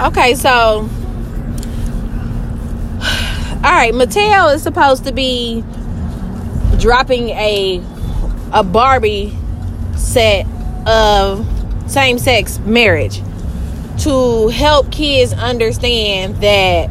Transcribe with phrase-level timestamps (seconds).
[0.00, 0.88] Okay, so
[3.64, 5.64] all right, Mattel is supposed to be
[6.78, 7.82] dropping a
[8.52, 9.36] a Barbie
[9.96, 10.46] set
[10.86, 11.44] of
[11.90, 13.20] same sex marriage
[13.98, 16.88] to help kids understand that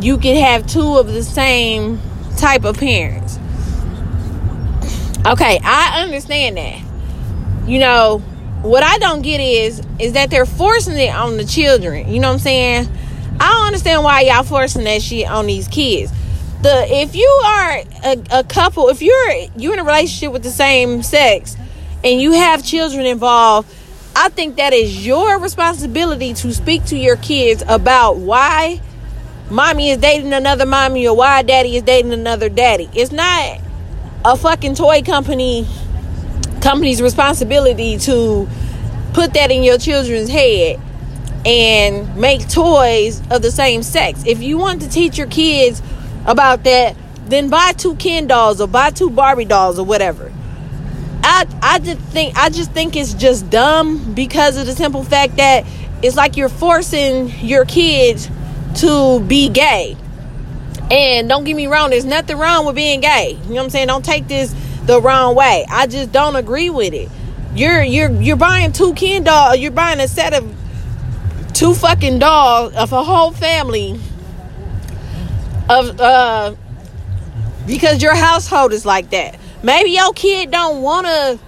[0.00, 2.00] you can have two of the same
[2.36, 3.38] type of parents.
[5.26, 6.80] Okay, I understand that.
[7.66, 8.22] You know,
[8.66, 12.08] what I don't get is is that they're forcing it on the children.
[12.08, 12.88] You know what I'm saying?
[13.38, 16.12] I don't understand why y'all forcing that shit on these kids.
[16.62, 20.50] The if you are a, a couple, if you're you're in a relationship with the
[20.50, 21.56] same sex
[22.02, 23.72] and you have children involved,
[24.14, 28.80] I think that is your responsibility to speak to your kids about why
[29.50, 32.88] mommy is dating another mommy or why daddy is dating another daddy.
[32.94, 33.60] It's not
[34.24, 35.66] a fucking toy company
[36.66, 38.48] company's responsibility to
[39.14, 40.80] put that in your children's head
[41.46, 44.24] and make toys of the same sex.
[44.26, 45.80] If you want to teach your kids
[46.26, 46.96] about that,
[47.26, 50.32] then buy two Ken dolls or buy two Barbie dolls or whatever.
[51.22, 55.36] I I just think I just think it's just dumb because of the simple fact
[55.36, 55.64] that
[56.02, 58.28] it's like you're forcing your kids
[58.80, 59.96] to be gay.
[60.90, 63.38] And don't get me wrong, there's nothing wrong with being gay.
[63.44, 63.86] You know what I'm saying?
[63.86, 64.52] Don't take this
[64.86, 65.66] the wrong way.
[65.68, 67.08] I just don't agree with it.
[67.54, 69.58] You're you're you're buying two Ken dolls.
[69.58, 70.54] You're buying a set of
[71.54, 73.98] two fucking dolls of a whole family
[75.68, 76.54] of uh
[77.66, 79.38] because your household is like that.
[79.62, 81.38] Maybe your kid don't want to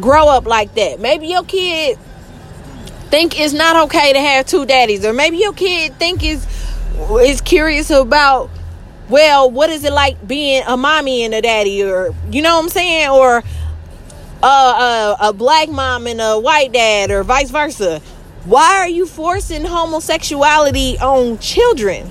[0.00, 0.98] grow up like that.
[0.98, 1.98] Maybe your kid
[3.10, 6.44] think it's not okay to have two daddies or maybe your kid think is
[7.20, 8.50] is curious about
[9.08, 12.64] well, what is it like being a mommy and a daddy, or you know what
[12.64, 13.42] I'm saying, or
[14.42, 18.00] a, a black mom and a white dad, or vice versa?
[18.44, 22.10] Why are you forcing homosexuality on children?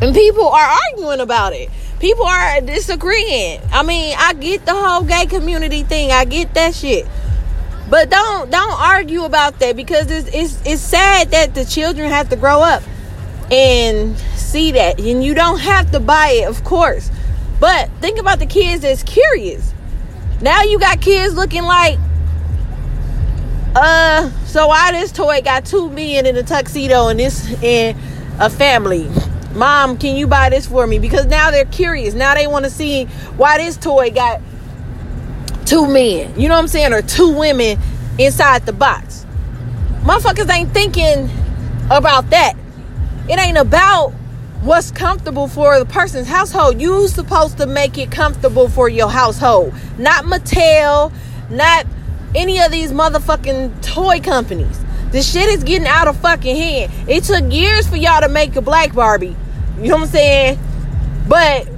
[0.00, 1.70] And people are arguing about it.
[2.00, 3.60] People are disagreeing.
[3.72, 6.10] I mean, I get the whole gay community thing.
[6.10, 7.06] I get that shit.
[7.88, 12.28] But don't don't argue about that because it's it's, it's sad that the children have
[12.30, 12.82] to grow up
[13.50, 14.16] and
[14.46, 15.00] see that.
[15.00, 17.10] And you don't have to buy it, of course.
[17.60, 19.72] But think about the kids that's curious.
[20.40, 21.98] Now you got kids looking like,
[23.74, 27.98] uh, so why this toy got two men in a tuxedo and this and
[28.38, 29.08] a family?
[29.54, 30.98] Mom, can you buy this for me?
[30.98, 32.14] Because now they're curious.
[32.14, 33.04] Now they want to see
[33.36, 34.40] why this toy got
[35.64, 36.38] two men.
[36.38, 36.92] You know what I'm saying?
[36.92, 37.78] Or two women
[38.18, 39.24] inside the box.
[40.02, 41.30] Motherfuckers ain't thinking
[41.90, 42.54] about that.
[43.28, 44.12] It ain't about
[44.62, 46.80] what's comfortable for the person's household.
[46.80, 51.12] You supposed to make it comfortable for your household, not Mattel,
[51.50, 51.86] not
[52.34, 54.80] any of these motherfucking toy companies.
[55.12, 56.92] The shit is getting out of fucking hand.
[57.08, 59.36] It took years for y'all to make a black Barbie.
[59.80, 60.58] You know what I'm saying?
[61.28, 61.68] But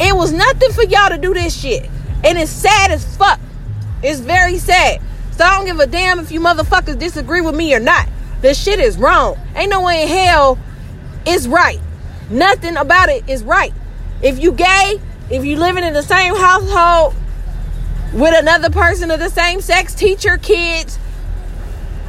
[0.00, 1.88] it was nothing for y'all to do this shit.
[2.24, 3.38] And it's sad as fuck.
[4.02, 5.00] It's very sad.
[5.32, 8.08] So I don't give a damn if you motherfuckers disagree with me or not.
[8.40, 9.38] This shit is wrong.
[9.54, 10.58] Ain't no way in hell
[11.26, 11.80] it's right.
[12.30, 13.72] Nothing about it is right.
[14.22, 15.00] If you gay,
[15.30, 17.14] if you living in the same household
[18.12, 20.98] with another person of the same sex, teach your kids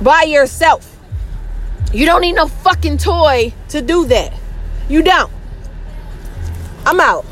[0.02, 0.98] by yourself.
[1.94, 4.34] You don't need no fucking toy to do that.
[4.90, 5.32] You don't.
[6.86, 7.26] I'm out.